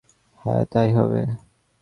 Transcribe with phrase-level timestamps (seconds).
[0.41, 1.21] হাঁ, তাই হবে।